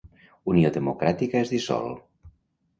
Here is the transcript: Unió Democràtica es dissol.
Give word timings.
Unió 0.53 0.71
Democràtica 0.77 1.41
es 1.43 1.53
dissol. 1.57 1.95